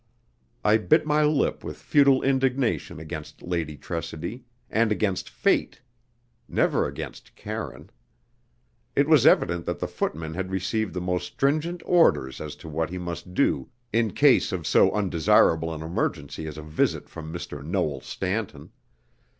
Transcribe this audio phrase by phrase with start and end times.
[0.65, 5.79] I bit my lip with futile indignation against Lady Tressidy, and against Fate
[6.47, 7.91] never against Karine.
[8.95, 12.89] It was evident that the footman had received the most stringent orders as to what
[12.89, 17.63] he must do in case of so undesirable an emergency as a visit from Mr.
[17.63, 18.71] Noel Stanton.